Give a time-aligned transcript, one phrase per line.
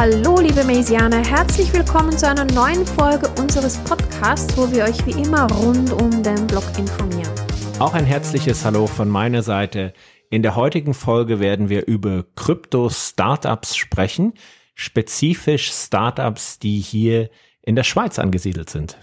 [0.00, 5.10] Hallo, liebe Maysianer, herzlich willkommen zu einer neuen Folge unseres Podcasts, wo wir euch wie
[5.10, 7.30] immer rund um den Blog informieren.
[7.78, 9.92] Auch ein herzliches Hallo von meiner Seite.
[10.30, 14.32] In der heutigen Folge werden wir über Krypto-Startups sprechen,
[14.74, 17.28] spezifisch Startups, die hier
[17.60, 18.96] in der Schweiz angesiedelt sind.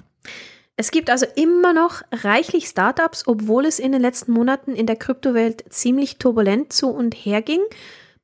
[0.78, 4.95] Es gibt also immer noch reichlich Startups, obwohl es in den letzten Monaten in der
[4.95, 7.62] Kryptowelt ziemlich turbulent zu und her ging.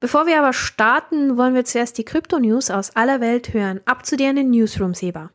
[0.04, 3.80] Bevor wir aber starten, wollen wir zuerst die Krypto-News aus aller Welt hören.
[3.86, 5.30] Ab zu dir in den Newsroom, Seba.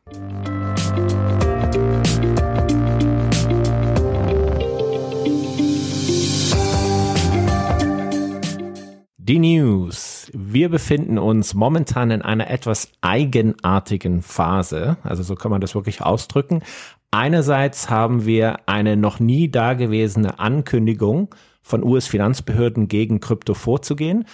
[9.17, 10.31] Die News.
[10.35, 14.97] Wir befinden uns momentan in einer etwas eigenartigen Phase.
[15.01, 16.61] Also so kann man das wirklich ausdrücken.
[17.09, 21.33] Einerseits haben wir eine noch nie dagewesene Ankündigung
[21.63, 24.25] von US-Finanzbehörden gegen Krypto vorzugehen.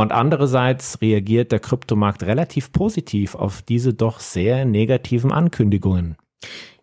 [0.00, 6.16] Und andererseits reagiert der Kryptomarkt relativ positiv auf diese doch sehr negativen Ankündigungen.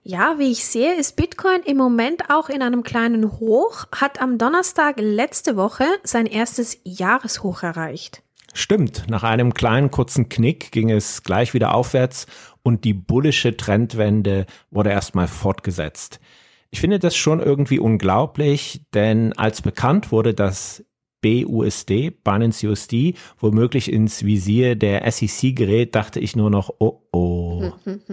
[0.03, 4.37] Ja, wie ich sehe, ist Bitcoin im Moment auch in einem kleinen Hoch, hat am
[4.37, 8.21] Donnerstag letzte Woche sein erstes Jahreshoch erreicht.
[8.53, 12.27] Stimmt, nach einem kleinen kurzen Knick ging es gleich wieder aufwärts
[12.63, 16.19] und die bullische Trendwende wurde erstmal fortgesetzt.
[16.69, 20.83] Ich finde das schon irgendwie unglaublich, denn als bekannt wurde, dass
[21.25, 27.71] BUSD, Binance USD, womöglich ins Visier der SEC gerät, dachte ich nur noch, oh oh.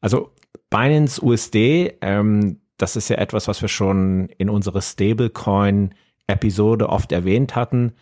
[0.00, 0.32] Also
[0.68, 7.54] Binance USD, ähm, das ist ja etwas, was wir schon in unserer Stablecoin-Episode oft erwähnt
[7.54, 7.92] hatten.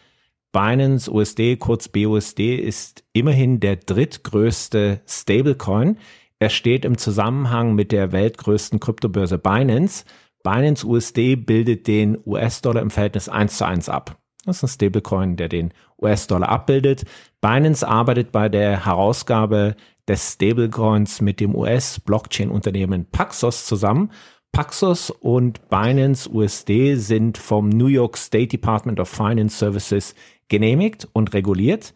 [0.50, 5.98] Binance USD, kurz BUSD, ist immerhin der drittgrößte Stablecoin.
[6.38, 10.06] Er steht im Zusammenhang mit der weltgrößten Kryptobörse Binance.
[10.42, 14.21] Binance USD bildet den US-Dollar im Verhältnis 1 zu 1 ab.
[14.44, 17.04] Das ist ein Stablecoin, der den US-Dollar abbildet.
[17.40, 19.76] Binance arbeitet bei der Herausgabe
[20.08, 24.10] des Stablecoins mit dem US-Blockchain-Unternehmen Paxos zusammen.
[24.50, 30.16] Paxos und Binance USD sind vom New York State Department of Finance Services
[30.48, 31.94] genehmigt und reguliert.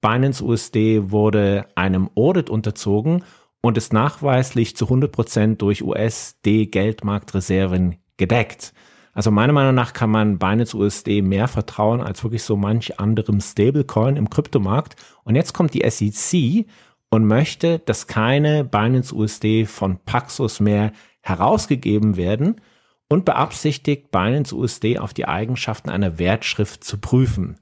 [0.00, 3.24] Binance USD wurde einem Audit unterzogen
[3.60, 8.72] und ist nachweislich zu 100 Prozent durch USD-Geldmarktreserven gedeckt.
[9.16, 13.40] Also meiner Meinung nach kann man Binance USD mehr vertrauen als wirklich so manch anderem
[13.40, 14.94] Stablecoin im Kryptomarkt.
[15.24, 16.66] Und jetzt kommt die SEC
[17.08, 22.60] und möchte, dass keine Binance USD von Paxos mehr herausgegeben werden
[23.08, 27.58] und beabsichtigt, Binance USD auf die Eigenschaften einer Wertschrift zu prüfen.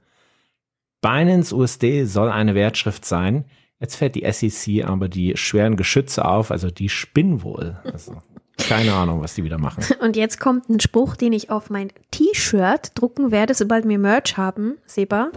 [1.03, 3.45] Binance USD soll eine Wertschrift sein.
[3.79, 7.79] Jetzt fährt die SEC aber die schweren Geschütze auf, also die spinnen wohl.
[7.85, 8.17] Also.
[8.59, 9.85] Keine Ahnung, was die wieder machen.
[10.01, 14.37] Und jetzt kommt ein Spruch, den ich auf mein T-Shirt drucken werde, sobald wir Merch
[14.37, 15.31] haben, Seba.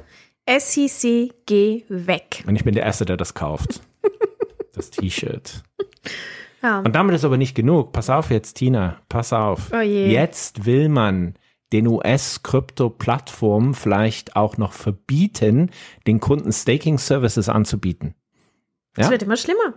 [0.47, 2.43] SEC, geh weg.
[2.47, 3.81] Und ich bin der Erste, der das kauft.
[4.73, 5.63] das T-Shirt.
[6.61, 6.79] Ja.
[6.79, 7.91] Und damit ist aber nicht genug.
[7.91, 9.71] Pass auf jetzt, Tina, pass auf.
[9.73, 11.35] Oh jetzt will man
[11.73, 15.71] den US-Krypto-Plattformen vielleicht auch noch verbieten,
[16.07, 18.15] den Kunden Staking-Services anzubieten.
[18.95, 19.03] Ja?
[19.03, 19.73] Das wird immer schlimmer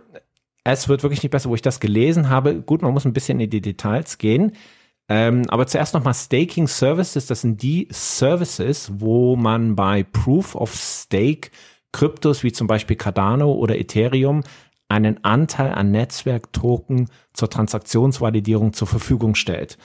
[0.63, 2.61] es wird wirklich nicht besser, wo ich das gelesen habe.
[2.61, 4.53] Gut, man muss ein bisschen in die Details gehen.
[5.09, 7.25] Ähm, aber zuerst nochmal Staking Services.
[7.25, 11.49] Das sind die Services, wo man bei Proof of Stake
[11.91, 14.43] Kryptos wie zum Beispiel Cardano oder Ethereum
[14.87, 19.77] einen Anteil an Netzwerktoken zur Transaktionsvalidierung zur Verfügung stellt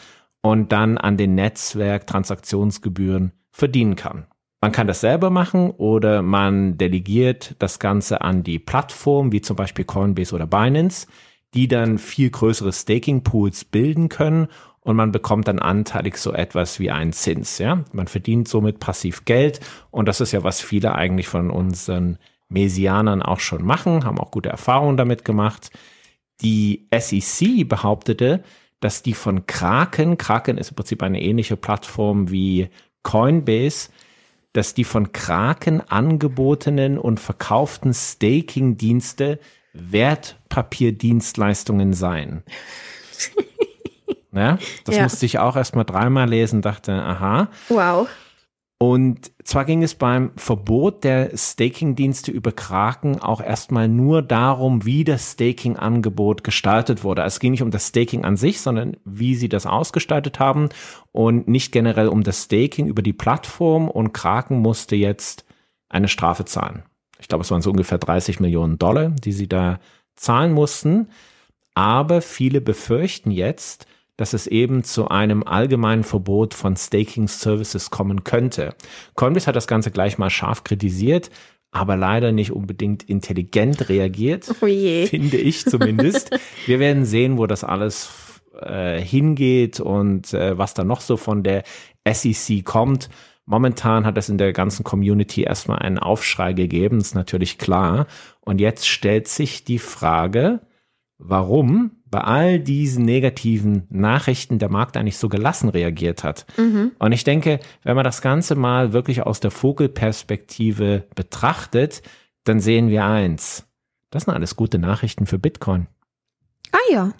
[0.42, 4.26] und dann an den Netzwerktransaktionsgebühren verdienen kann.
[4.60, 9.56] Man kann das selber machen oder man delegiert das Ganze an die Plattform, wie zum
[9.56, 11.06] Beispiel Coinbase oder Binance,
[11.54, 14.48] die dann viel größere Staking-Pools bilden können
[14.80, 17.58] und man bekommt dann anteilig so etwas wie einen Zins.
[17.58, 17.84] Ja?
[17.92, 22.18] Man verdient somit passiv Geld und das ist ja, was viele eigentlich von unseren
[22.48, 25.70] Mesianern auch schon machen, haben auch gute Erfahrungen damit gemacht.
[26.40, 28.42] Die SEC behauptete,
[28.80, 32.68] dass die von Kraken, Kraken ist im Prinzip eine ähnliche Plattform wie
[33.02, 33.90] Coinbase,
[34.56, 39.38] dass die von Kraken angebotenen und verkauften Staking-Dienste
[39.74, 42.42] Wertpapierdienstleistungen seien.
[44.32, 45.02] ja, das ja.
[45.02, 47.48] musste ich auch erst mal dreimal lesen, dachte, aha.
[47.68, 48.08] Wow.
[48.78, 55.02] Und zwar ging es beim Verbot der Staking-Dienste über Kraken auch erstmal nur darum, wie
[55.02, 57.22] das Staking-Angebot gestaltet wurde.
[57.22, 60.68] Es ging nicht um das Staking an sich, sondern wie sie das ausgestaltet haben
[61.12, 63.88] und nicht generell um das Staking über die Plattform.
[63.88, 65.46] Und Kraken musste jetzt
[65.88, 66.82] eine Strafe zahlen.
[67.18, 69.80] Ich glaube, es waren so ungefähr 30 Millionen Dollar, die sie da
[70.16, 71.08] zahlen mussten.
[71.74, 78.24] Aber viele befürchten jetzt, dass es eben zu einem allgemeinen Verbot von Staking Services kommen
[78.24, 78.74] könnte.
[79.14, 81.30] Coinbase hat das Ganze gleich mal scharf kritisiert,
[81.70, 85.06] aber leider nicht unbedingt intelligent reagiert, Oh je.
[85.10, 86.30] finde ich zumindest.
[86.64, 88.10] Wir werden sehen, wo das alles
[88.60, 91.64] äh, hingeht und äh, was da noch so von der
[92.10, 93.10] SEC kommt.
[93.44, 98.06] Momentan hat es in der ganzen Community erstmal einen Aufschrei gegeben, ist natürlich klar.
[98.40, 100.60] Und jetzt stellt sich die Frage,
[101.18, 106.46] warum bei all diesen negativen Nachrichten der Markt eigentlich so gelassen reagiert hat.
[106.98, 112.02] Und ich denke, wenn man das Ganze mal wirklich aus der Vogelperspektive betrachtet,
[112.44, 113.66] dann sehen wir eins.
[114.10, 115.88] Das sind alles gute Nachrichten für Bitcoin.
[116.72, 117.12] Ah ja,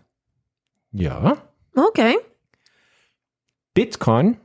[0.93, 1.37] Ja.
[1.75, 2.17] okay.
[3.75, 4.39] Bitcoin,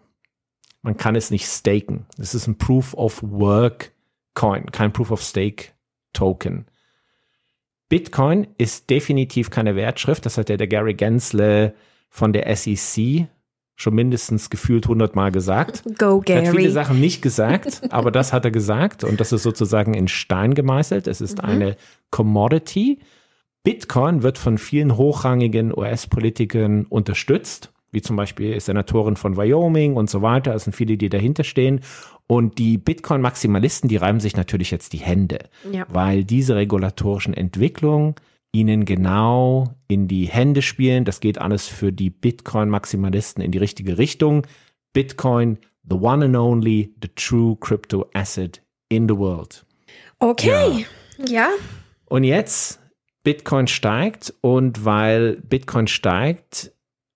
[0.81, 2.05] man kann es nicht staken.
[2.17, 3.91] Es ist ein Proof of Work
[4.33, 5.67] Coin, kein Proof of Stake
[6.13, 6.65] Token.
[7.91, 10.25] Bitcoin ist definitiv keine Wertschrift.
[10.25, 11.73] Das hat ja der Gary Gensler
[12.09, 13.27] von der SEC
[13.75, 15.83] schon mindestens gefühlt hundertmal gesagt.
[15.97, 16.69] Go Er hat viele Gary.
[16.71, 21.05] Sachen nicht gesagt, aber das hat er gesagt und das ist sozusagen in Stein gemeißelt.
[21.05, 21.75] Es ist eine
[22.11, 22.99] Commodity.
[23.65, 30.21] Bitcoin wird von vielen hochrangigen US-Politikern unterstützt, wie zum Beispiel Senatoren von Wyoming und so
[30.21, 30.55] weiter.
[30.55, 31.81] Es sind viele, die dahinter stehen.
[32.27, 35.85] Und die Bitcoin-Maximalisten, die reiben sich natürlich jetzt die Hände, Ja.
[35.89, 38.15] weil diese regulatorischen Entwicklungen
[38.53, 41.03] ihnen genau in die Hände spielen.
[41.05, 44.45] Das geht alles für die Bitcoin-Maximalisten in die richtige Richtung.
[44.93, 45.57] Bitcoin,
[45.89, 49.65] the one and only, the true crypto asset in the world.
[50.19, 50.85] Okay.
[51.27, 51.49] Ja.
[52.05, 52.79] Und jetzt,
[53.23, 56.71] Bitcoin steigt und weil Bitcoin steigt,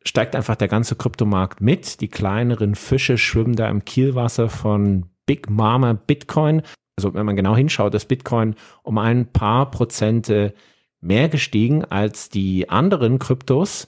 [0.08, 2.02] steigt einfach der ganze Kryptomarkt mit.
[2.02, 6.62] Die kleineren Fische schwimmen da im Kielwasser von Big Mama Bitcoin.
[6.98, 10.54] Also wenn man genau hinschaut, ist Bitcoin um ein paar Prozente
[11.02, 13.88] mehr gestiegen als die anderen Kryptos.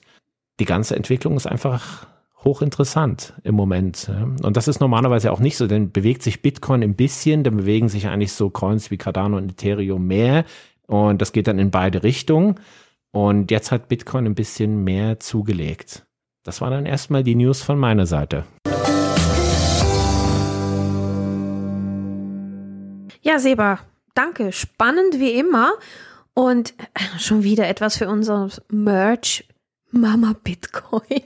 [0.60, 2.06] Die ganze Entwicklung ist einfach
[2.44, 4.10] hochinteressant im Moment.
[4.42, 7.88] Und das ist normalerweise auch nicht so, denn bewegt sich Bitcoin ein bisschen, dann bewegen
[7.88, 10.44] sich eigentlich so Coins wie Cardano und Ethereum mehr.
[10.86, 12.56] Und das geht dann in beide Richtungen.
[13.10, 16.06] Und jetzt hat Bitcoin ein bisschen mehr zugelegt.
[16.48, 18.46] Das war dann erstmal die News von meiner Seite.
[23.20, 23.80] Ja, Seba,
[24.14, 24.52] danke.
[24.52, 25.74] Spannend wie immer.
[26.32, 29.46] Und äh, schon wieder etwas für unser Merch
[29.90, 31.02] Mama Bitcoin.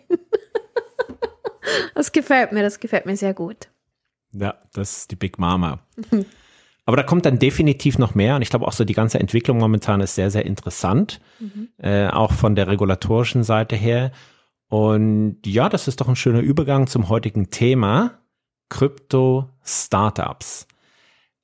[1.94, 3.68] Das gefällt mir, das gefällt mir sehr gut.
[4.32, 5.78] Ja, das ist die Big Mama.
[6.84, 9.58] Aber da kommt dann definitiv noch mehr und ich glaube auch so die ganze Entwicklung
[9.58, 11.20] momentan ist sehr, sehr interessant,
[11.78, 14.10] äh, auch von der regulatorischen Seite her.
[14.72, 18.22] Und ja, das ist doch ein schöner Übergang zum heutigen Thema,
[18.70, 20.66] Krypto-Startups.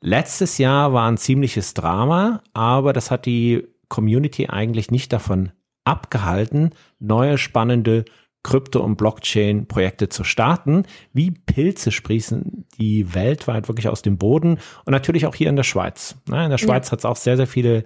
[0.01, 5.53] Letztes Jahr war ein ziemliches Drama, aber das hat die Community eigentlich nicht davon
[5.85, 6.71] abgehalten,
[7.01, 8.07] neue spannende
[8.45, 10.85] Krypto- und Blockchain-Projekte zu starten.
[11.13, 15.65] Wie Pilze sprießen die weltweit wirklich aus dem Boden und natürlich auch hier in der
[15.65, 16.17] Schweiz.
[16.29, 17.85] In der Schweiz hat es auch sehr, sehr viele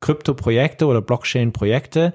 [0.00, 2.12] Krypto-Projekte oder Blockchain-Projekte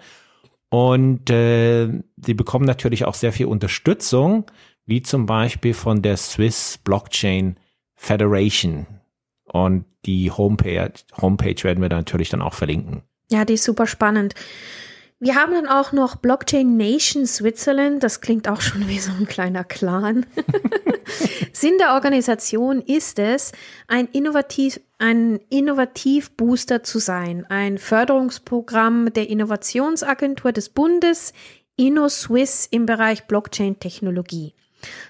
[0.70, 4.46] und äh, die bekommen natürlich auch sehr viel Unterstützung,
[4.86, 7.58] wie zum Beispiel von der Swiss Blockchain
[7.96, 8.86] Federation.
[9.46, 13.04] Und die Homepage, Homepage werden wir da natürlich dann auch verlinken.
[13.30, 14.36] Ja, die ist super spannend.
[15.20, 18.04] Wir haben dann auch noch Blockchain Nation Switzerland.
[18.04, 20.28] Das klingt auch schon wie so ein kleiner Clan.
[21.54, 23.52] Sinn der Organisation ist es,
[23.88, 27.48] ein Innovativ, ein Innovativbooster zu sein.
[27.50, 31.34] Ein Förderungsprogramm der Innovationsagentur des Bundes
[31.78, 34.54] InnoSwiss im Bereich Blockchain-Technologie.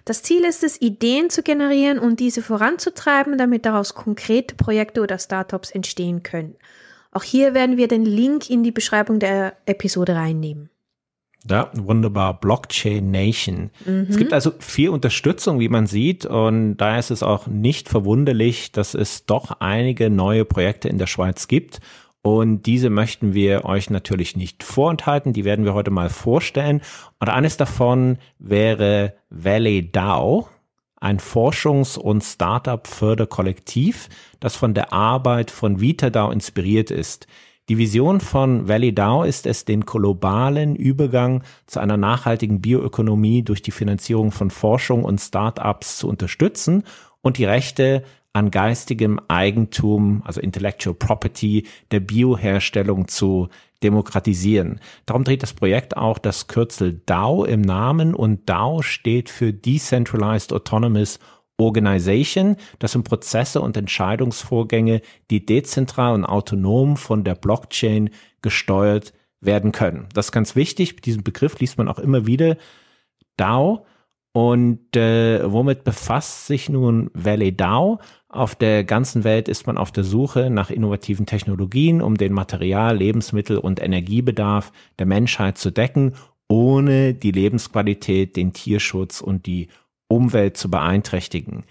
[0.06, 5.20] Das Ziel ist es, Ideen zu generieren und diese voranzutreiben, damit daraus konkrete Projekte oder
[5.20, 6.56] Startups entstehen können.
[7.18, 10.70] Auch hier werden wir den Link in die Beschreibung der Episode reinnehmen.
[11.50, 12.40] Ja, wunderbar.
[12.40, 13.72] Blockchain Nation.
[14.08, 16.28] Es gibt also viel Unterstützung, wie man sieht.
[16.28, 21.08] Und da ist es auch nicht verwunderlich, dass es doch einige neue Projekte in der
[21.08, 21.80] Schweiz gibt.
[22.22, 25.34] Und diese möchten wir euch natürlich nicht vorenthalten.
[25.34, 26.82] Die werden wir heute mal vorstellen.
[27.20, 30.50] Und eines davon wäre Valley DAO,
[31.00, 37.28] ein Forschungs- und Startup-Förderkollektiv, das von der Arbeit von VitaDAO inspiriert ist.
[37.70, 43.62] Die Vision von Valley DAO ist es, den globalen Übergang zu einer nachhaltigen Bioökonomie durch
[43.62, 46.84] die Finanzierung von Forschung und Startups zu unterstützen
[47.22, 53.50] und die Rechte an geistigem Eigentum, also Intellectual Property der Bioherstellung zu
[53.84, 54.80] demokratisieren.
[55.06, 60.52] Darum dreht das Projekt auch das Kürzel DAO im Namen und DAO steht für Decentralized
[60.52, 61.20] Autonomous
[61.58, 62.56] Organization.
[62.80, 70.08] Das sind Prozesse und Entscheidungsvorgänge, die dezentral und autonom von der Blockchain gesteuert werden können.
[70.14, 71.02] Das ist ganz wichtig.
[71.02, 72.58] Diesen Begriff liest man auch immer wieder.
[73.38, 73.86] DAO.
[74.38, 77.98] Und äh, womit befasst sich nun Valley DAO?
[78.30, 82.98] Auf der ganzen Welt ist man auf der Suche nach innovativen Technologien, um den Material-,
[82.98, 86.14] Lebensmittel- und Energiebedarf der Menschheit zu decken,
[86.48, 89.70] ohne die Lebensqualität, den Tierschutz und die
[90.08, 91.64] Umwelt zu beeinträchtigen.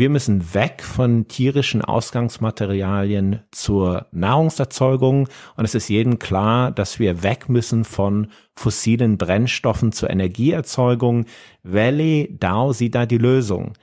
[0.00, 7.22] Wir müssen weg von tierischen Ausgangsmaterialien zur Nahrungserzeugung und es ist jedem klar, dass wir
[7.22, 11.26] weg müssen von fossilen Brennstoffen zur Energieerzeugung.
[11.64, 13.74] Valley DAO sieht da die Lösung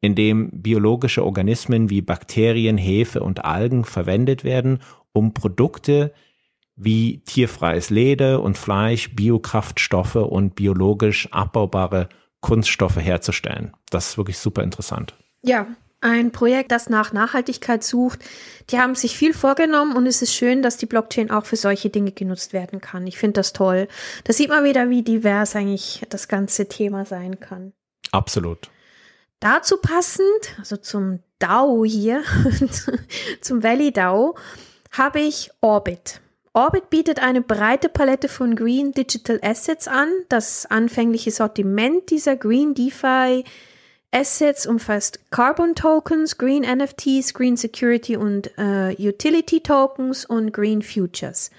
[0.00, 4.78] in dem biologische Organismen wie Bakterien, Hefe und Algen verwendet werden,
[5.12, 6.14] um Produkte
[6.76, 12.08] wie tierfreies Leder und Fleisch, Biokraftstoffe und biologisch abbaubare
[12.40, 13.72] Kunststoffe herzustellen.
[13.90, 15.14] Das ist wirklich super interessant.
[15.42, 15.66] Ja,
[16.00, 18.20] ein Projekt, das nach Nachhaltigkeit sucht.
[18.70, 21.90] Die haben sich viel vorgenommen und es ist schön, dass die Blockchain auch für solche
[21.90, 23.06] Dinge genutzt werden kann.
[23.06, 23.88] Ich finde das toll.
[24.24, 27.72] Da sieht man wieder, wie divers eigentlich das ganze Thema sein kann.
[28.12, 28.70] Absolut.
[29.40, 32.22] Dazu passend, also zum DAO hier,
[33.40, 34.36] zum Valley DAO,
[34.92, 36.20] habe ich Orbit.
[36.52, 40.08] Orbit bietet eine breite Palette von Green Digital Assets an.
[40.28, 43.44] Das anfängliche Sortiment dieser Green DeFi
[44.10, 51.50] Assets umfasst Carbon Tokens, Green NFTs, Green Security und äh, Utility Tokens und Green Futures.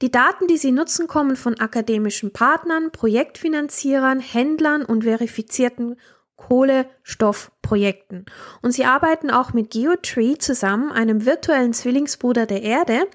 [0.00, 5.96] Die Daten, die sie nutzen, kommen von akademischen Partnern, Projektfinanzierern, Händlern und verifizierten
[6.36, 8.24] Kohlestoffprojekten.
[8.62, 13.06] Und sie arbeiten auch mit Geotree zusammen, einem virtuellen Zwillingsbruder der Erde.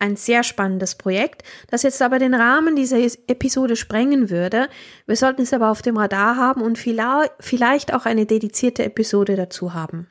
[0.00, 4.68] Ein sehr spannendes Projekt, das jetzt aber den Rahmen dieser Episode sprengen würde.
[5.06, 9.74] Wir sollten es aber auf dem Radar haben und vielleicht auch eine dedizierte Episode dazu
[9.74, 10.08] haben.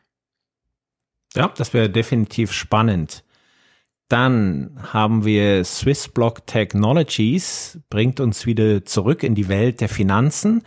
[1.34, 3.24] Ja, das wäre definitiv spannend.
[4.10, 10.64] Dann haben wir Swissblock Technologies, bringt uns wieder zurück in die Welt der Finanzen.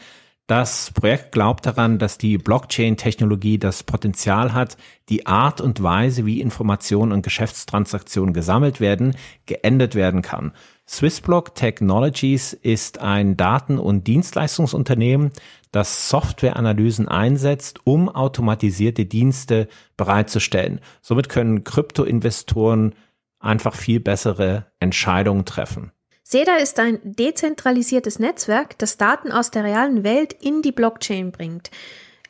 [0.52, 4.76] Das Projekt glaubt daran, dass die Blockchain-Technologie das Potenzial hat,
[5.08, 9.16] die Art und Weise, wie Informationen und Geschäftstransaktionen gesammelt werden,
[9.46, 10.52] geändert werden kann.
[10.86, 15.30] Swissblock Technologies ist ein Daten- und Dienstleistungsunternehmen,
[15.70, 20.80] das Softwareanalysen einsetzt, um automatisierte Dienste bereitzustellen.
[21.00, 22.94] Somit können Kryptoinvestoren
[23.38, 25.92] einfach viel bessere Entscheidungen treffen.
[26.32, 31.70] SEDA ist ein dezentralisiertes Netzwerk, das Daten aus der realen Welt in die Blockchain bringt.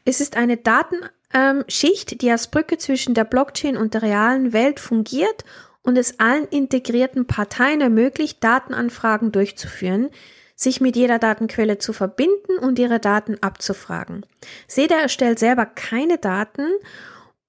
[0.04, 5.44] Es ist eine Datenschicht, die als Brücke zwischen der Blockchain und der realen Welt fungiert
[5.84, 10.10] und es allen integrierten Parteien ermöglicht, Datenanfragen durchzuführen,
[10.56, 14.26] sich mit jeder Datenquelle zu verbinden und ihre Daten abzufragen.
[14.66, 16.66] SEDA erstellt selber keine Daten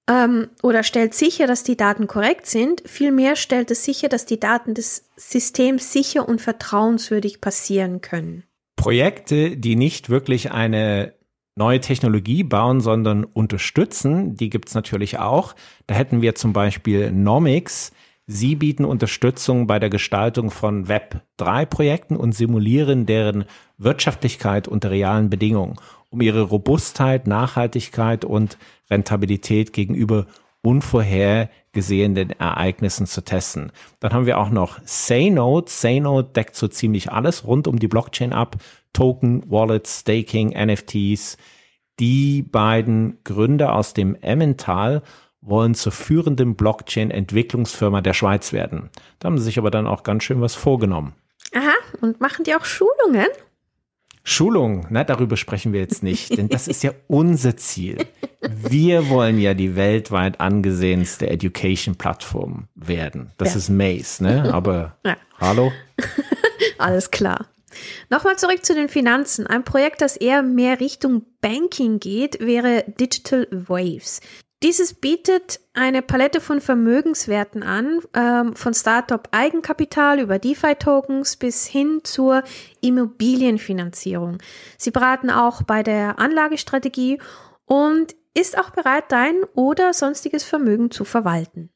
[0.08, 2.82] ähm, oder stellt sicher, dass die Daten korrekt sind.
[2.86, 8.44] Vielmehr stellt es sicher, dass die Daten des Systems sicher und vertrauenswürdig passieren können.
[8.76, 11.14] Projekte, die nicht wirklich eine
[11.56, 15.54] neue Technologie bauen, sondern unterstützen, die gibt's natürlich auch.
[15.86, 17.92] Da hätten wir zum Beispiel Nomics.
[18.26, 23.44] Sie bieten Unterstützung bei der Gestaltung von Web3-Projekten und simulieren deren
[23.76, 25.76] Wirtschaftlichkeit unter realen Bedingungen
[26.14, 28.56] um ihre Robustheit, Nachhaltigkeit und
[28.88, 30.26] Rentabilität gegenüber
[30.62, 33.72] unvorhergesehenen Ereignissen zu testen.
[33.98, 35.70] Dann haben wir auch noch Saynode.
[35.70, 38.56] Saynode deckt so ziemlich alles rund um die Blockchain ab.
[38.92, 41.36] Token, Wallets, Staking, NFTs.
[41.98, 45.02] Die beiden Gründer aus dem Emmental
[45.44, 48.90] wollen zur führenden Blockchain-Entwicklungsfirma der Schweiz werden.
[49.18, 51.14] Da haben sie sich aber dann auch ganz schön was vorgenommen.
[51.54, 53.28] Aha, und machen die auch Schulungen?
[54.26, 57.98] Schulung, na, darüber sprechen wir jetzt nicht, denn das ist ja unser Ziel.
[58.40, 63.32] Wir wollen ja die weltweit angesehenste Education-Plattform werden.
[63.36, 63.58] Das ja.
[63.58, 64.54] ist Maze, ne?
[64.54, 65.18] Aber ja.
[65.38, 65.72] hallo?
[66.78, 67.48] Alles klar.
[68.08, 69.46] Nochmal zurück zu den Finanzen.
[69.46, 74.20] Ein Projekt, das eher mehr Richtung Banking geht, wäre Digital Waves.
[74.64, 82.42] Dieses bietet eine Palette von Vermögenswerten an, ähm, von Startup-Eigenkapital über DeFi-Tokens bis hin zur
[82.80, 84.38] Immobilienfinanzierung.
[84.78, 87.20] Sie beraten auch bei der Anlagestrategie
[87.66, 91.68] und ist auch bereit, dein oder sonstiges Vermögen zu verwalten.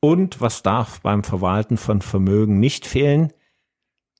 [0.00, 3.32] Und was darf beim Verwalten von Vermögen nicht fehlen?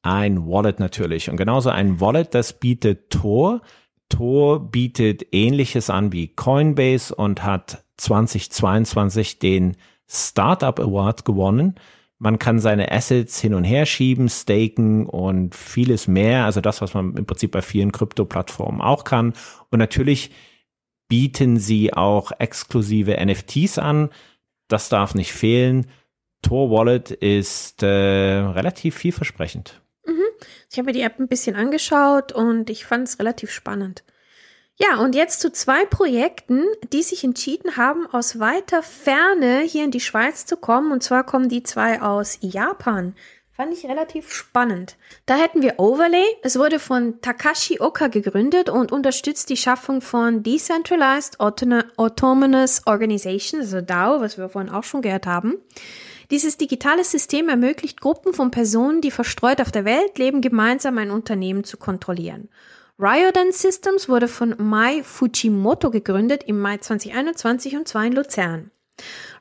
[0.03, 1.31] Ein Wallet natürlich.
[1.31, 3.61] Und genauso ein Wallet, das bietet Tor.
[4.09, 9.77] Tor bietet ähnliches an wie Coinbase und hat 2022 den
[10.09, 11.75] Startup Award gewonnen.
[12.19, 16.45] Man kann seine Assets hin und her schieben, staken und vieles mehr.
[16.45, 19.35] Also das, was man im Prinzip bei vielen Krypto-Plattformen auch kann.
[19.71, 20.31] Und natürlich
[21.09, 24.11] bieten sie auch exklusive NFTs an.
[24.67, 25.87] Das darf nicht fehlen.
[26.43, 29.81] Tor Wallet ist äh, relativ vielversprechend.
[30.71, 34.03] Ich habe mir die App ein bisschen angeschaut und ich fand es relativ spannend.
[34.81, 39.91] Ja, und jetzt zu zwei Projekten, die sich entschieden haben, aus weiter Ferne hier in
[39.91, 40.93] die Schweiz zu kommen.
[40.93, 43.15] Und zwar kommen die zwei aus Japan.
[43.51, 44.97] Fand ich relativ spannend.
[45.27, 46.25] Da hätten wir Overlay.
[46.43, 53.81] Es wurde von Takashi Oka gegründet und unterstützt die Schaffung von Decentralized Autonomous Organizations, also
[53.81, 55.57] DAO, was wir vorhin auch schon gehört haben.
[56.31, 61.11] Dieses digitale System ermöglicht Gruppen von Personen, die verstreut auf der Welt leben, gemeinsam ein
[61.11, 62.51] Unternehmen zu kontrollieren.
[62.99, 68.71] Ryodan Systems wurde von Mai Fujimoto gegründet im Mai 2021 und zwar in Luzern.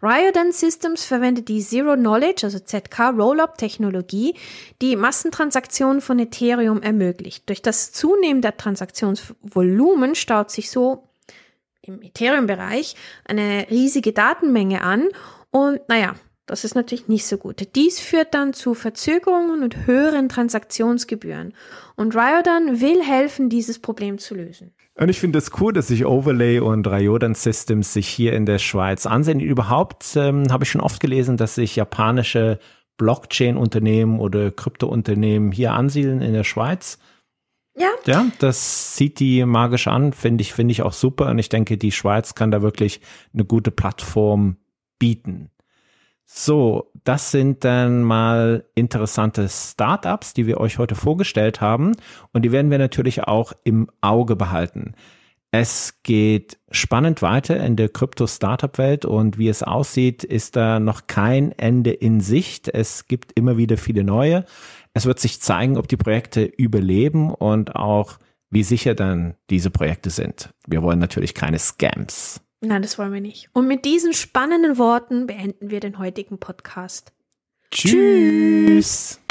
[0.02, 4.36] Ryodan Systems verwendet die Zero Knowledge, also ZK Rollup Technologie,
[4.82, 7.50] die Massentransaktionen von Ethereum ermöglicht.
[7.50, 11.10] Durch das Zunehmen der Transaktionsvolumen staut sich so
[11.82, 15.10] im Ethereum-Bereich eine riesige Datenmenge an
[15.50, 16.16] und naja,
[16.48, 17.76] das ist natürlich nicht so gut.
[17.76, 21.54] Dies führt dann zu Verzögerungen und höheren Transaktionsgebühren.
[21.96, 24.74] Und Ryodan will helfen, dieses Problem zu lösen.
[24.96, 28.60] Und ich finde es cool, dass sich Overlay und Ryodan Systems sich hier in der
[28.60, 29.42] Schweiz ansehen.
[29.42, 32.60] Überhaupt ähm, habe ich schon oft gelesen, dass sich japanische
[32.98, 36.98] Blockchain-Unternehmen oder Krypto-Unternehmen hier ansiedeln in der Schweiz.
[37.76, 37.90] Ja.
[38.06, 41.30] Ja, das sieht die magisch an, finde ich, finde ich auch super.
[41.30, 43.02] Und ich denke, die Schweiz kann da wirklich
[43.34, 44.56] eine gute Plattform
[44.98, 45.52] bieten.
[46.30, 51.94] So, das sind dann mal interessante Startups, die wir euch heute vorgestellt haben.
[52.34, 54.94] Und die werden wir natürlich auch im Auge behalten.
[55.52, 61.54] Es geht spannend weiter in der Krypto-Startup-Welt und wie es aussieht, ist da noch kein
[61.54, 62.68] Ende in Sicht.
[62.68, 64.44] Es gibt immer wieder viele neue.
[64.94, 68.20] Es wird sich zeigen, ob die Projekte überleben und auch
[68.50, 70.54] wie sicher dann diese Projekte sind.
[70.68, 72.42] Wir wollen natürlich keine Scams.
[72.62, 73.50] Nein, das wollen wir nicht.
[73.54, 77.14] Und mit diesen spannenden Worten beenden wir den heutigen Podcast.
[77.72, 77.92] Tschüss.
[77.92, 79.27] Tschüss.